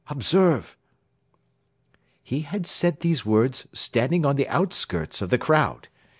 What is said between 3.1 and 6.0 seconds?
words standing on the outskirts of the crowd.